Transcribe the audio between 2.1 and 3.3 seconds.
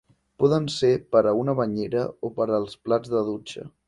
o per als plats de